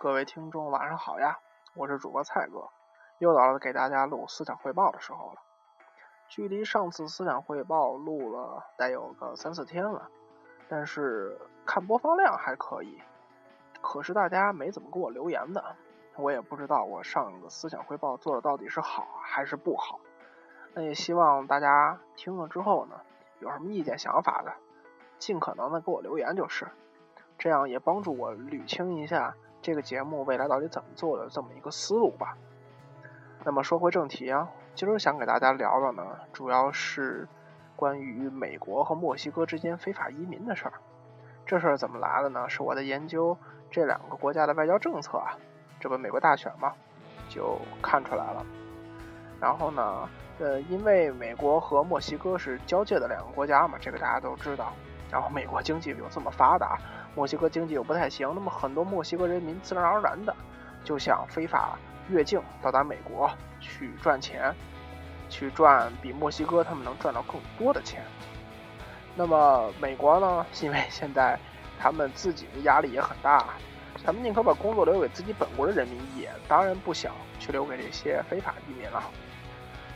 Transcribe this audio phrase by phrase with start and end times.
[0.00, 1.40] 各位听众晚上好呀，
[1.74, 2.68] 我是主播蔡哥，
[3.18, 5.42] 又到了给大家录思想汇报的时候了。
[6.28, 10.08] 距离上次思想汇报录了得有个三四天了，
[10.68, 13.02] 但是看播放量还可以，
[13.82, 15.74] 可是大家没怎么给我留言的，
[16.14, 19.98] 我也不知道我上个思想汇报做的到底是好还是不好。
[20.74, 23.00] 那也希望大家听了之后呢，
[23.40, 24.54] 有什么意见想法的，
[25.18, 26.68] 尽可能的给我留言就是，
[27.38, 29.34] 这样也帮助我捋清一下。
[29.60, 32.36] 这个节目未来到底怎么做的这么一个思路吧。
[33.44, 37.26] 那么说回正题啊，今儿想给大家聊的呢，主要是
[37.74, 40.74] 关于美国和墨西哥之间非法移民的事儿。
[41.44, 42.48] 这事儿怎么来的呢？
[42.48, 43.36] 是我在研究
[43.70, 45.36] 这两个国家的外交政策啊，
[45.80, 46.72] 这不美国大选嘛，
[47.28, 48.46] 就看出来了。
[49.40, 54.72] 然后呢，呃，因为美国和墨西哥是交界的两个国家嘛，这个大家都知道。
[55.10, 56.78] 然后美国经济又这么发达。
[57.14, 60.34] 墨西哥经济又不太行，那么很多墨西哥人民自然而然的
[60.84, 61.78] 就想非法
[62.08, 63.28] 越境到达美国
[63.60, 64.54] 去赚钱，
[65.28, 68.02] 去赚比墨西哥他们能赚到更多的钱。
[69.16, 70.46] 那么美国呢？
[70.62, 71.36] 因为现在
[71.78, 73.46] 他们自己的压力也很大，
[74.04, 79.02] 他们宁可把工作留给自己本国的人民，也当然不想去留给这些非法移民了。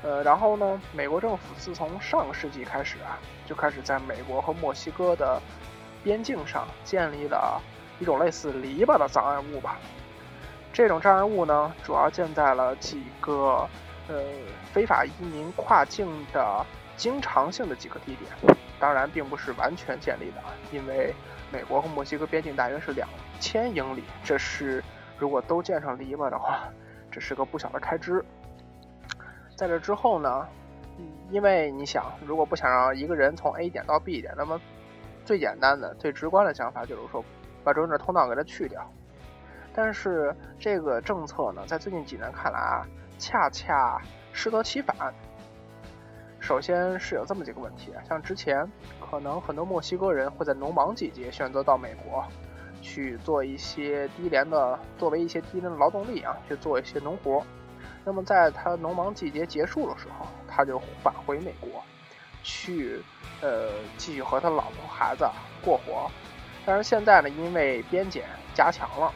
[0.02, 5.40] 呃，然后呢，美国政府自从上个世纪开始啊，就开始在美国和墨西哥的。
[6.04, 7.62] 边境上建立了
[8.00, 9.78] 一种类似篱笆的障碍物吧。
[10.72, 13.68] 这种障碍物呢，主要建在了几个
[14.08, 14.20] 呃
[14.72, 18.56] 非法移民跨境的经常性的几个地点。
[18.80, 20.42] 当然，并不是完全建立的，
[20.72, 21.14] 因为
[21.52, 23.08] 美国和墨西哥边境大约是两
[23.38, 24.02] 千英里。
[24.24, 24.82] 这是
[25.16, 26.64] 如果都建上篱笆的话，
[27.12, 28.24] 这是个不小的开支。
[29.62, 30.44] 在这之后呢，
[31.30, 34.60] 因为你想，如果不想让一个人从 A 点到 B 点，那么
[35.24, 37.24] 最简单的、最直观的想法就是说，
[37.62, 38.84] 把中间的通道给它去掉。
[39.72, 42.84] 但是这个政策呢，在最近几年看来啊，
[43.18, 44.02] 恰恰
[44.32, 44.96] 适得其反。
[46.40, 48.68] 首先是有这么几个问题，像之前
[48.98, 52.24] 可能很多墨西哥人会在农忙季节选择到美国
[52.80, 57.44] 去做一些低廉的，作为一些低廉的劳动力啊，去做一些农活。
[58.04, 61.82] 那么在他农忙季节结束的时候，他就返回美国。
[62.44, 63.00] 去，
[63.40, 65.24] 呃，继续和他老婆孩子
[65.64, 66.10] 过活，
[66.66, 69.12] 但是现在呢，因为边检加强了，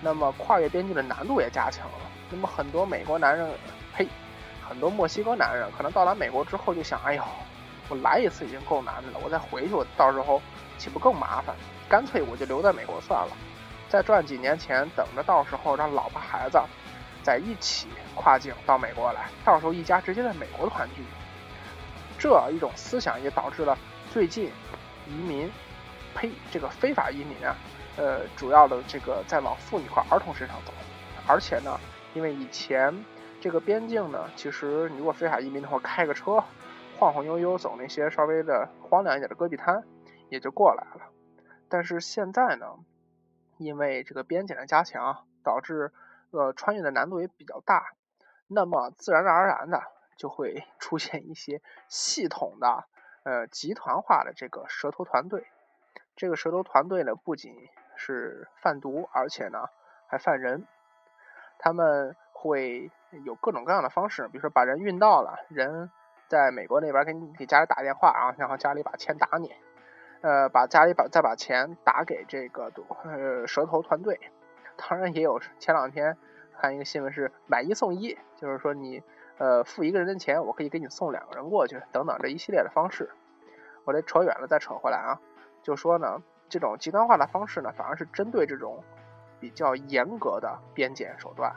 [0.00, 1.98] 那么跨越边境的难度也加强了。
[2.30, 3.46] 那么很多美国男人，
[3.94, 4.08] 呸，
[4.66, 7.22] 很多墨西哥男人可能到达美国之后就想，哎呦，
[7.90, 10.40] 我来一次已经够难的了，我再回去，我到时候
[10.78, 11.54] 岂不更麻烦？
[11.86, 13.36] 干脆我就留在美国算了，
[13.90, 16.58] 再赚几年钱，等着到时候让老婆孩子
[17.24, 21.02] 在一起跨境到美国来，到时候一家直接在美国团聚。
[22.16, 23.76] 这一种思想也导致了
[24.12, 24.52] 最近
[25.08, 25.50] 移民，
[26.14, 27.56] 呸，这个非法移民啊，
[27.96, 30.72] 呃，主要的这个在往妇女和儿童身上走，
[31.26, 31.80] 而且呢，
[32.14, 32.94] 因为以前
[33.40, 36.44] 这个边境呢，其实你如果非法移民的话，开个车
[36.98, 39.82] 晃晃悠悠走那些稍微的荒凉一点的戈壁滩
[40.30, 41.10] 也就过来了，
[41.68, 42.66] 但是现在呢，
[43.58, 45.92] 因为这个边检的加强，导致
[46.34, 47.94] 呃穿越的难度也比较大，
[48.48, 49.82] 那么自然而然的。
[50.16, 52.84] 就会 出现一些系统的、
[53.24, 55.48] 呃集团化的这个蛇头团队。
[56.14, 57.52] 这个蛇头团队呢，不仅
[57.96, 59.66] 是贩毒，而且呢
[60.06, 60.68] 还贩人。
[61.58, 62.92] 他们会
[63.24, 65.90] 有各种各样的方式，比如说把人运到了，人
[66.28, 69.52] 在美国那边给你给家里打电话啊，然后家里把钱打你，
[70.20, 72.70] 呃，把家里把再把钱打给这个
[73.02, 74.30] 呃蛇头团队。
[74.76, 76.16] 当然也有前两天
[76.58, 79.02] 看一个新闻是买一送一，就是说你。
[79.36, 83.10] 呃，付一个人的钱，我可以给你送两个人过去，等等这一系列的方式。
[83.82, 85.18] 我这扯远了，再扯回来啊，
[85.60, 88.84] 就说呢，这种极端化的方式呢，反而是针对这种
[89.40, 91.52] 比较严格的边检手段。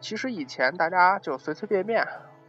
[0.00, 2.04] 其实以前大家就随随便便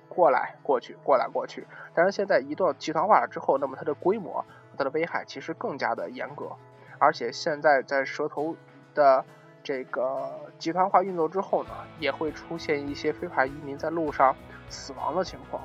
[0.10, 4.44] 过来过去，过来过去，但是现在一旦集团化了之后，那么它的规模、
[4.76, 6.54] 它的危害其实更加的严格，
[6.98, 8.56] 而且现在在蛇头
[8.96, 9.24] 的。
[9.66, 10.30] 这个
[10.60, 14.36] 集团化运作之后呢，也会出现一些非法移民在路上
[14.70, 15.64] 死亡的情况。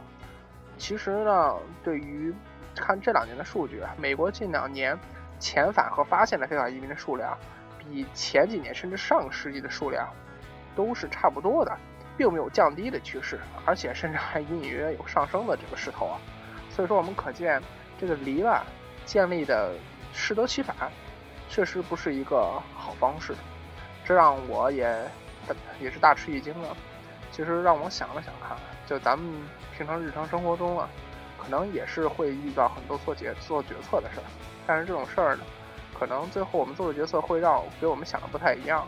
[0.79, 1.55] 其实呢，
[1.85, 2.35] 对于
[2.75, 4.99] 看这两年的数据，美国近两年
[5.38, 7.37] 遣返和发现的非法移民的数量，
[7.79, 10.08] 比前几年甚至上个世纪的数量
[10.75, 11.76] 都是差不多的，
[12.17, 16.19] 并没有降低的趋势，而且甚至还隐隐约约有上升的这个势头啊。
[16.70, 17.61] 所以说，我们可见
[17.99, 18.62] 这个篱笆
[19.05, 19.75] 建立的
[20.14, 20.75] 适得其反，
[21.50, 23.35] 确实不是一个好方式。
[24.10, 24.92] 这让我也
[25.80, 26.76] 也是大吃一惊了。
[27.30, 29.32] 其实让我想了想看，就咱们
[29.72, 30.88] 平常日常生活中啊，
[31.38, 34.26] 可能也是会遇到很多做决做决策的事儿。
[34.66, 35.44] 但是这种事儿呢，
[35.96, 38.84] 可能最后我们做的决策会让给我们想的不太一样。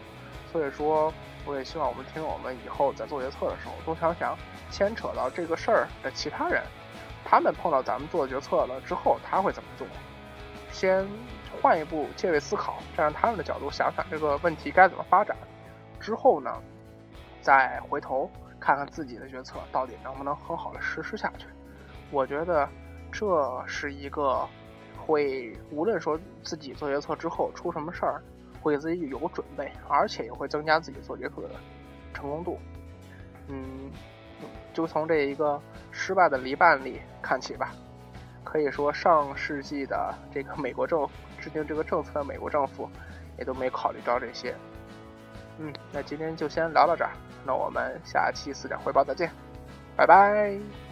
[0.50, 1.14] 所以说，
[1.44, 4.36] 我也希望我们听友们以后在做决策的时候，多想想
[4.72, 6.60] 牵扯到这个事儿的其他人，
[7.24, 9.86] 他们碰到咱们做决策了之后，他会怎么做？
[10.72, 11.06] 先
[11.62, 15.36] 换一步借位思考，站在他们的角度想想这个问题该怎么发展。
[16.00, 16.52] 之后呢，
[17.40, 18.28] 再回头
[18.58, 21.46] 看看自己的决策到底能不能很好的实施下去。
[22.10, 22.68] 我觉得
[23.12, 24.44] 这是一个
[24.98, 28.20] 会无论说自己做决策之后出什么事儿，
[28.60, 31.50] 会给自己有个准备，而且也会增加自己做决策的
[32.12, 32.58] 成功度。
[33.46, 33.92] 嗯，
[34.74, 35.62] 就从这一个
[35.92, 37.72] 失败的离办里看起吧。
[38.44, 42.88] 可以说，上世纪的这个美国政府制定这个政策的美国政府，
[43.36, 44.54] 也都没考虑到这些。
[45.58, 47.10] 嗯，那今天就先聊到这儿，
[47.44, 49.30] 那我们下期四点汇报再见，
[49.96, 50.91] 拜拜。